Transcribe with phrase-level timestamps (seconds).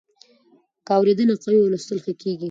[0.85, 2.39] که اورېدنه قوي وي، لوستل ښه کېږي.